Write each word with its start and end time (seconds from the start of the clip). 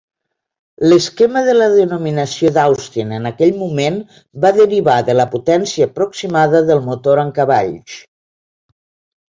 L'esquema 0.91 1.43
de 1.47 1.53
la 1.57 1.67
denominació 1.73 2.51
d'Austin 2.55 3.13
en 3.19 3.29
aquell 3.31 3.53
moment 3.59 4.01
va 4.47 4.53
derivar 4.57 4.97
de 5.11 5.19
la 5.21 5.29
potència 5.37 5.91
aproximada 5.93 6.67
del 6.73 6.87
motor 6.91 7.27
en 7.27 7.33
cavalls. 7.41 8.05